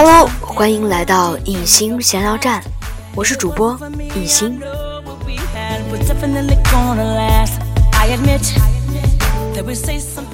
[0.00, 2.62] Hello，欢迎来到影星闲聊站，
[3.16, 3.76] 我是主播
[4.14, 4.56] 影星。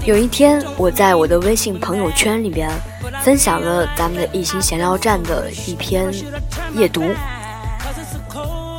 [0.05, 2.71] 有一天，我在我的微信朋友圈里边
[3.23, 6.13] 分享了咱们的艺星闲聊站的一篇
[6.75, 7.03] 夜读，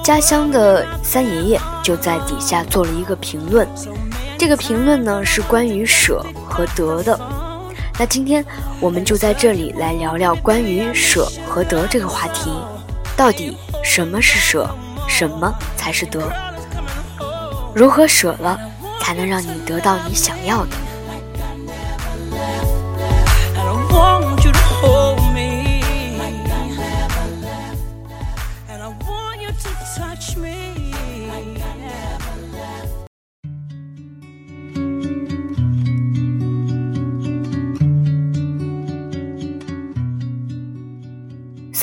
[0.04, 3.68] 家乡的三爷爷就在底下做了一个评论。
[4.38, 7.20] 这个评论呢是关于舍和得的。
[7.98, 8.46] 那今天
[8.82, 12.52] 我们就在这里来聊聊关于舍和得这个话题。
[13.16, 14.70] 到底什么是舍，
[15.08, 16.30] 什么才是得？
[17.74, 18.60] 如何舍了？
[19.00, 20.72] 才能让你得到你想要的。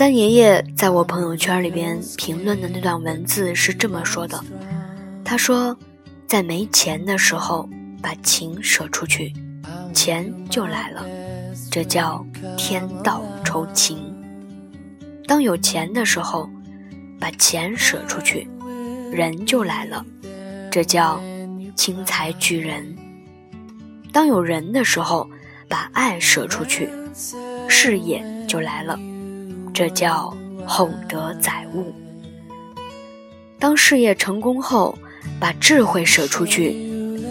[0.02, 4.42] 三爷爷在我朋友圈里边评论的那段文字是这么说的，
[5.24, 5.78] 他说。
[6.26, 7.68] 在没钱的时候，
[8.02, 9.32] 把情舍出去，
[9.94, 11.06] 钱就来了，
[11.70, 13.96] 这叫天道酬勤。
[15.28, 16.50] 当有钱的时候，
[17.20, 18.48] 把钱舍出去，
[19.12, 20.04] 人就来了，
[20.68, 21.22] 这叫
[21.76, 22.96] 轻财聚人。
[24.12, 25.30] 当有人的时候，
[25.68, 26.88] 把爱舍出去，
[27.68, 28.98] 事业就来了，
[29.72, 31.92] 这叫厚德载物。
[33.58, 34.98] 当事业成功后。
[35.38, 36.76] 把智慧舍出去，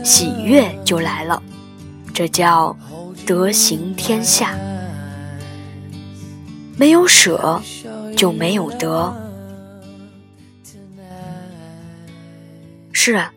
[0.03, 1.42] 喜悦就来了，
[2.14, 2.75] 这叫
[3.25, 4.58] 德行天下。
[6.78, 7.62] 没有舍，
[8.16, 9.13] 就没有得。
[12.94, 13.34] 是啊，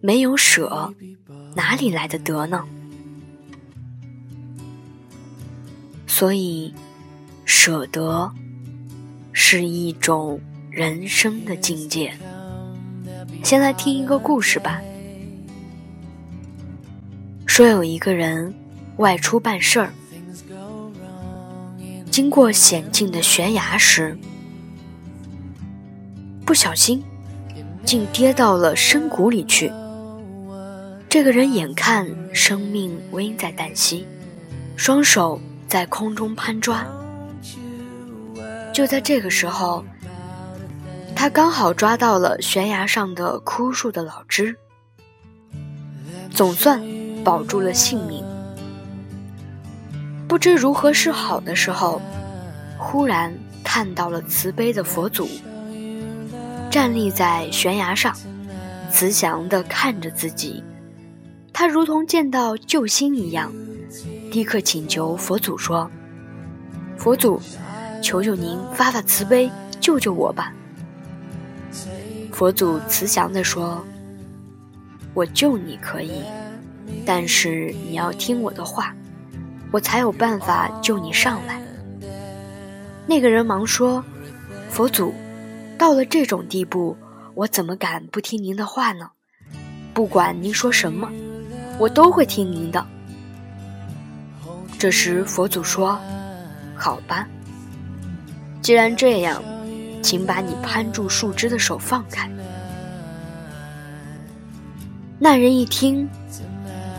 [0.00, 0.92] 没有舍，
[1.54, 2.64] 哪里来的得呢？
[6.08, 6.74] 所以，
[7.50, 8.30] 舍得
[9.32, 10.38] 是一种
[10.70, 12.12] 人生的境界。
[13.42, 14.82] 先来听一个故事吧。
[17.46, 18.54] 说有一个人
[18.98, 19.90] 外出办事儿，
[22.10, 24.14] 经过险境的悬崖时，
[26.44, 27.02] 不小心
[27.82, 29.72] 竟跌到了深谷里去。
[31.08, 34.06] 这个人眼看生命危在旦夕，
[34.76, 36.86] 双手在空中攀抓。
[38.78, 39.84] 就在这个时候。
[41.16, 44.54] 他刚好抓到了悬崖上的枯树的老枝，
[46.30, 46.80] 总算
[47.24, 48.24] 保住了性命。
[50.28, 52.00] 不知如何是好的时候，
[52.78, 55.28] 忽然看到了慈悲的佛祖
[56.70, 58.16] 站立在悬崖上，
[58.92, 60.62] 慈祥地看着自己。
[61.52, 63.52] 他如同见到救星一样，
[64.30, 65.90] 立刻请求佛祖说
[66.96, 67.42] ：“佛祖，
[68.02, 69.50] 求求您发发慈悲，
[69.80, 70.52] 救救我吧。”
[72.32, 73.84] 佛祖慈祥地说
[75.14, 76.22] ：“我救你可以，
[77.04, 78.94] 但是你要听我的话，
[79.72, 81.60] 我才有办法救你上来。”
[83.06, 84.04] 那个人忙说
[84.70, 85.12] ：“佛祖，
[85.76, 86.96] 到了这种地步，
[87.34, 89.10] 我怎么敢不听您的话呢？
[89.92, 91.10] 不管您说什么，
[91.78, 92.86] 我都会听您的。”
[94.78, 95.98] 这时佛祖说
[96.76, 97.26] ：“好吧，
[98.62, 99.42] 既然这样。”
[100.00, 102.30] 请把你攀住树枝的手放开。
[105.18, 106.08] 那人一听，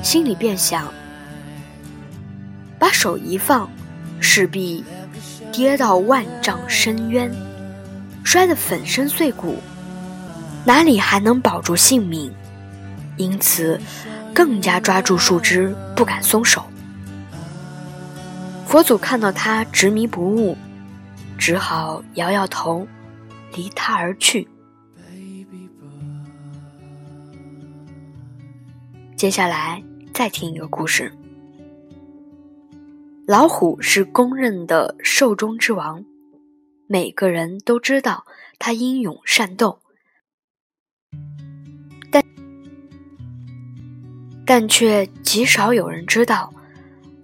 [0.04, 0.94] 心里便想：
[2.78, 3.70] 把手一放，
[4.20, 4.84] 势必
[5.52, 7.32] 跌到万丈深渊，
[8.24, 9.56] 摔得粉身碎骨，
[10.66, 12.32] 哪里还能保住性命？
[13.16, 13.80] 因此，
[14.36, 16.64] 更加抓住树枝，不敢松手。
[18.68, 20.58] 佛祖看到他执迷不悟。
[21.40, 22.86] 只好摇摇头，
[23.56, 24.46] 离他而去。
[29.16, 29.82] 接下来
[30.14, 31.12] 再听一个故事。
[33.26, 36.04] 老虎是公认的兽中之王，
[36.88, 38.26] 每个人都知道
[38.60, 39.80] 它英勇善斗，
[42.12, 42.24] 但
[44.46, 46.54] 但却极少有人知道，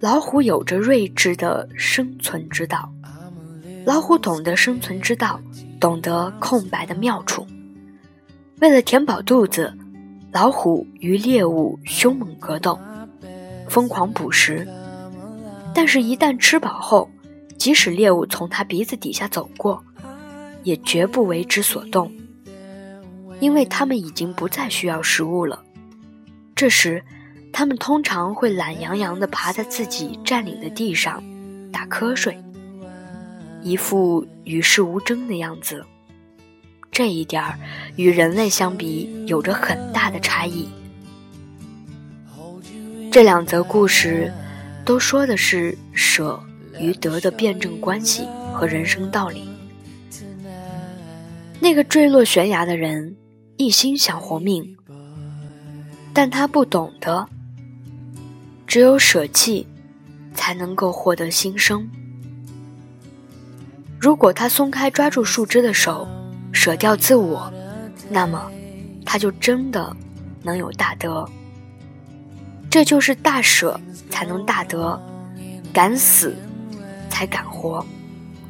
[0.00, 2.92] 老虎有着睿智的生存之道。
[3.86, 5.40] 老虎懂得生存之道，
[5.78, 7.46] 懂得空白的妙处。
[8.60, 9.72] 为了填饱肚子，
[10.32, 12.76] 老虎与猎物凶猛格斗，
[13.68, 14.66] 疯狂捕食。
[15.72, 17.08] 但是，一旦吃饱后，
[17.56, 19.84] 即使猎物从它鼻子底下走过，
[20.64, 22.10] 也绝不为之所动，
[23.38, 25.62] 因为它们已经不再需要食物了。
[26.56, 27.04] 这时，
[27.52, 31.22] 它们通常会懒洋洋地爬在自己占领的地上，
[31.72, 32.36] 打瞌睡。
[33.66, 35.84] 一副与世无争的样子。
[36.92, 37.58] 这一点儿
[37.96, 40.68] 与人类相比有着很大的差异。
[43.10, 44.32] 这两则故事
[44.84, 46.40] 都说的是舍
[46.78, 48.22] 与得的辩证关系
[48.54, 49.48] 和人生道理。
[51.58, 53.16] 那个坠落悬崖的人
[53.56, 54.76] 一心想活命，
[56.14, 57.28] 但他不懂得，
[58.64, 59.66] 只有舍弃，
[60.34, 61.90] 才能够获得新生。
[63.98, 66.06] 如果他松开抓住树枝的手，
[66.52, 67.52] 舍掉自我，
[68.10, 68.50] 那么
[69.04, 69.94] 他就真的
[70.42, 71.28] 能有大德。
[72.70, 75.00] 这就是大舍才能大得，
[75.72, 76.36] 敢死
[77.08, 77.84] 才敢活，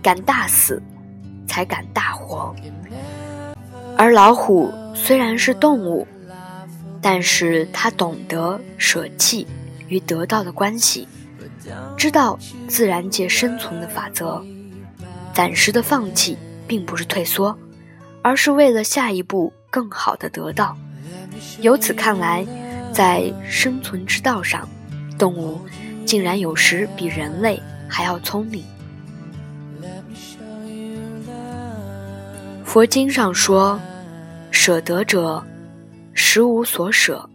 [0.03, 0.83] 敢大死
[1.47, 2.55] 才敢大活。
[3.97, 6.07] 而老虎虽然是动物，
[7.01, 9.47] 但是它懂得舍弃
[9.87, 11.07] 与得到的关系，
[11.97, 14.45] 知道自然界生存的法则。
[15.37, 16.35] 暂时的放弃
[16.67, 17.55] 并不是退缩，
[18.23, 20.75] 而是为了下一步更好的得到。
[21.61, 22.43] 由此看来，
[22.91, 24.67] 在生存之道上，
[25.19, 25.61] 动物
[26.07, 28.65] 竟然有时比人类还要聪明。
[32.65, 33.79] 佛经上说
[34.51, 35.45] ：“舍得者，
[36.15, 37.29] 实无所舍，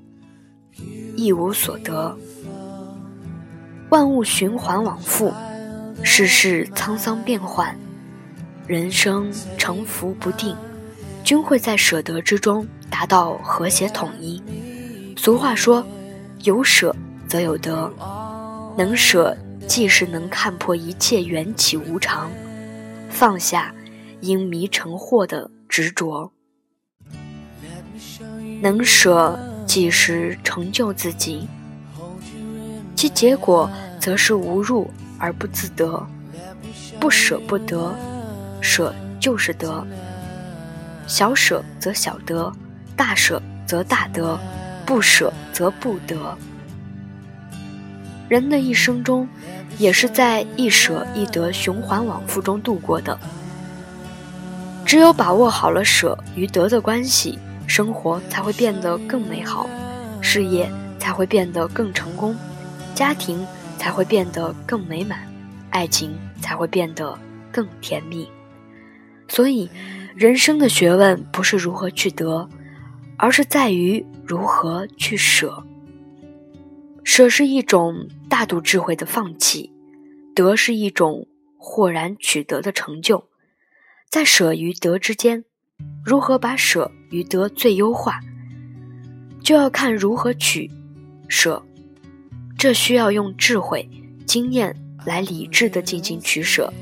[1.15, 2.17] 亦无所得。
[3.89, 5.31] 万物循环往复，
[6.01, 7.77] 世事沧桑变幻，
[8.67, 10.55] 人生沉浮不定，
[11.23, 14.41] 均会在舍得之中达到和谐统一。
[15.17, 15.85] 俗话说：
[16.43, 16.95] 有舍
[17.27, 17.91] 则有得，
[18.77, 19.37] 能舍
[19.67, 22.31] 即是能看破一切缘起无常，
[23.09, 23.73] 放下。”
[24.21, 26.31] 因迷成惑的执着，
[28.61, 29.35] 能舍
[29.65, 31.47] 即是成就自己，
[32.95, 33.67] 其结果
[33.99, 34.87] 则是无入
[35.17, 36.05] 而不自得。
[36.99, 37.95] 不舍不得，
[38.61, 39.85] 舍就是得。
[41.07, 42.49] 小舍则小得，
[42.95, 44.39] 大舍则大得，
[44.85, 46.37] 不舍则不得。
[48.29, 49.27] 人的一生中，
[49.77, 53.19] 也是在一舍一得循环往复中度过的。
[54.85, 57.37] 只有把握好了舍与得的关系，
[57.67, 59.69] 生活才会变得更美好，
[60.21, 62.35] 事业才会变得更成功，
[62.95, 63.45] 家庭
[63.77, 65.19] 才会变得更美满，
[65.71, 67.17] 爱情才会变得
[67.51, 68.29] 更甜蜜。
[69.31, 69.69] 所以，
[70.13, 72.49] 人生的学问不是如何去得，
[73.15, 75.63] 而是在于如何去舍。
[77.05, 79.71] 舍是一种大度智慧的放弃，
[80.35, 83.29] 得是一种豁然取得的成就。
[84.09, 85.45] 在舍与得之间，
[86.03, 88.19] 如何把舍与得最优化，
[89.41, 90.69] 就要看如何取
[91.29, 91.63] 舍。
[92.57, 93.89] 这需要用智慧、
[94.25, 94.75] 经验
[95.05, 96.73] 来理智的进行取舍，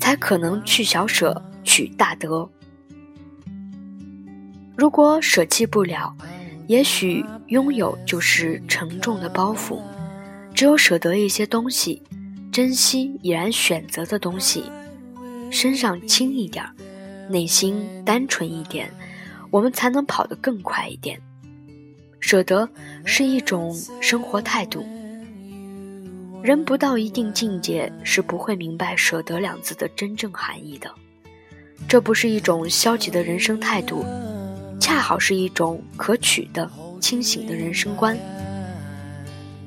[0.00, 1.42] 才可能去小舍
[1.78, 2.50] 取大得。
[4.76, 6.12] 如果舍弃不了，
[6.66, 9.80] 也许拥有就是沉重的包袱。
[10.52, 12.02] 只有舍得一些东西，
[12.50, 14.64] 珍惜已然选择的东西。
[15.52, 16.66] 身上轻一点，
[17.28, 18.90] 内心单纯一点，
[19.52, 21.20] 我们才能跑得更快一点。
[22.18, 22.68] 舍得
[23.04, 24.84] 是一种生活态度。
[26.42, 30.92] 人不到一定境界是不会明白“舍得”两字的真正含义的。
[31.86, 34.04] 这不是一种消极的人生态度，
[34.80, 36.70] 恰好是一种可取的、
[37.00, 38.18] 清醒的人生观。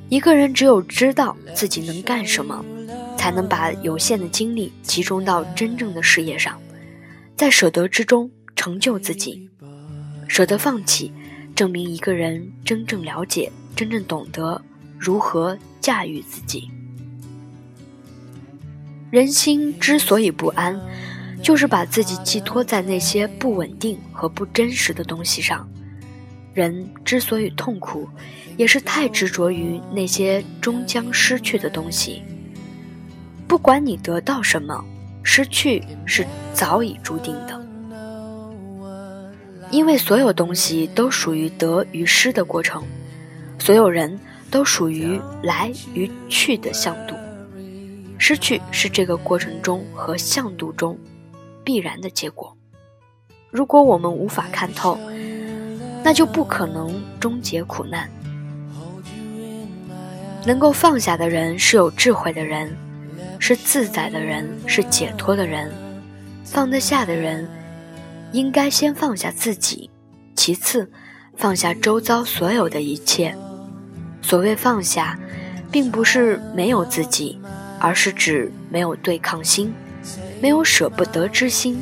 [0.09, 2.65] 一个人只有知道自己能干什么。
[3.17, 6.59] 才能把有限的精力集中到真正的事业上，
[7.35, 9.47] 在舍得之中成就自己，
[10.27, 11.13] 舍得放弃，
[11.55, 14.59] 证明一个人真正了解、真正懂得
[14.97, 16.71] 如何驾驭自己。
[19.11, 20.81] 人心之所以不安，
[21.41, 25.67] 就是把自己寄托在那些不稳定和不真实的东西上；
[26.53, 28.07] 人之所以痛苦，
[28.57, 32.21] 也是太执着于那些终将失去的东西。
[33.48, 34.83] 不管你得到什么，
[35.24, 37.60] 失去是早已注定的，
[39.71, 42.83] 因为所有东西都属于得与失的过程，
[43.60, 44.19] 所有人
[44.50, 47.15] 都属于来与去的向度，
[48.17, 50.98] 失去是这个过程中和向度中
[51.63, 52.55] 必然的结果。
[53.49, 54.97] 如果我们无法看透，
[56.03, 58.09] 那就不可能终结苦难。
[60.45, 62.75] 能够放下的人是有智慧的人。
[63.43, 65.71] 是自在的人，是解脱的人，
[66.43, 67.49] 放得下的人，
[68.31, 69.89] 应该先放下自己，
[70.35, 70.91] 其次
[71.35, 73.35] 放下周遭所有的一切。
[74.21, 75.19] 所谓放下，
[75.71, 77.41] 并不是没有自己，
[77.79, 79.73] 而是指没有对抗心，
[80.41, 81.81] 没有舍不得之心。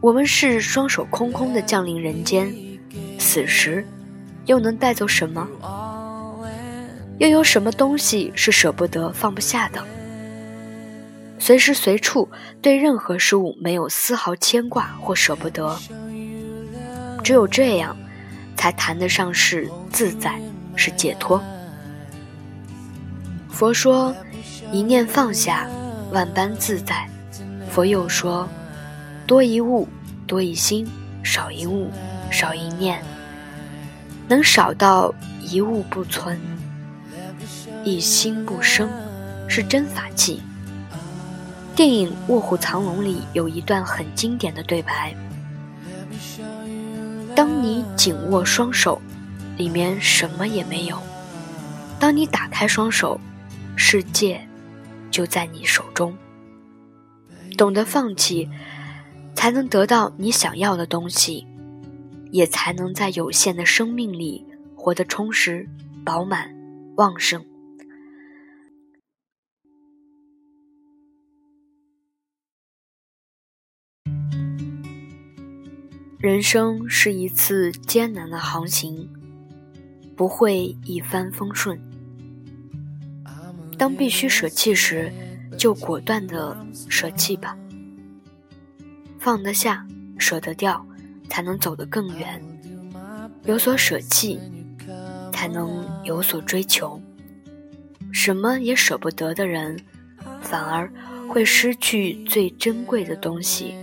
[0.00, 2.52] 我们是双手空空的降临人间，
[3.18, 3.86] 死时
[4.46, 5.48] 又能带走什么？
[7.18, 9.84] 又有什么东西是舍不得、放不下的？
[11.38, 12.28] 随时随处
[12.60, 15.78] 对任何事物没有丝毫牵挂或舍不得，
[17.22, 17.96] 只有这样，
[18.56, 20.40] 才谈得上是自在，
[20.74, 21.42] 是解脱。
[23.50, 24.14] 佛说
[24.72, 25.68] ：“一念放下，
[26.12, 27.08] 万般自在。”
[27.70, 28.48] 佛又说
[29.26, 29.88] ：“多一物，
[30.26, 30.86] 多一心；
[31.24, 31.90] 少一物，
[32.30, 33.02] 少一念。
[34.28, 36.38] 能少到一物不存，
[37.84, 38.88] 一心不生，
[39.48, 40.42] 是真法器。”
[41.74, 45.14] 电影《卧虎藏龙》里有一段很经典的对白
[47.34, 49.00] ：“当你紧握双手，
[49.56, 50.96] 里面什么也没有；
[51.98, 53.18] 当你打开双手，
[53.74, 54.46] 世界
[55.12, 56.18] 就在你手中。
[57.56, 58.48] 懂得放弃，
[59.36, 61.46] 才能得到你想要的东西，
[62.32, 65.68] 也才能在有限的生命里活得充实、
[66.04, 66.52] 饱满、
[66.96, 67.44] 旺盛。”
[76.18, 79.10] 人生是一次艰难的航行，
[80.16, 81.91] 不会一帆风顺。
[83.82, 85.12] 当必须舍弃时，
[85.58, 86.56] 就果断的
[86.88, 87.58] 舍弃吧。
[89.18, 89.84] 放得下，
[90.16, 90.86] 舍得掉，
[91.28, 92.40] 才能走得更远。
[93.44, 94.38] 有所舍弃，
[95.32, 97.02] 才能有所追求。
[98.12, 99.76] 什么也舍不得的人，
[100.40, 100.88] 反而
[101.28, 103.74] 会失去最珍贵的东西。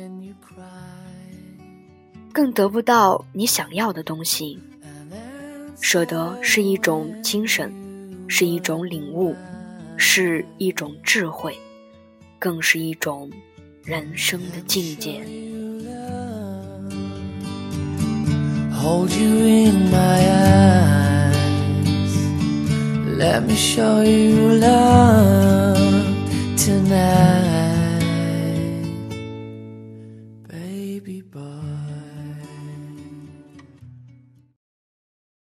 [2.31, 4.57] 更得不到你想要的东西。
[5.81, 7.69] 舍得是一种精神，
[8.29, 9.35] 是一种领悟，
[10.01, 11.57] 是一种智慧，
[12.39, 13.29] 更是一种
[13.83, 15.21] 人生的境界。
[18.71, 21.35] Hold you in my eyes,
[23.17, 25.77] let me show you love
[26.55, 27.68] tonight.